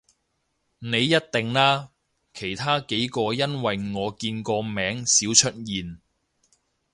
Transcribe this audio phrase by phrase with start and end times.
[0.79, 1.91] 你一定啦，
[2.33, 5.99] 其他幾個因爲我見個名少出現